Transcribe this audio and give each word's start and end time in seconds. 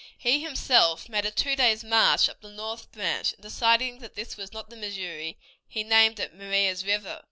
He 0.17 0.41
himself 0.41 1.07
made 1.09 1.25
a 1.25 1.29
two 1.29 1.55
days' 1.55 1.83
march 1.83 2.27
up 2.27 2.41
the 2.41 2.49
north 2.49 2.91
branch, 2.91 3.33
and 3.33 3.41
deciding 3.43 3.99
that 3.99 4.15
this 4.15 4.35
was 4.35 4.51
not 4.51 4.71
the 4.71 4.75
Missouri, 4.75 5.37
he 5.67 5.83
named 5.83 6.19
it 6.19 6.33
Maria's 6.33 6.83
River. 6.83 7.19